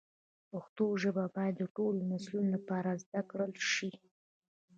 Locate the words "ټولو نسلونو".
1.75-2.49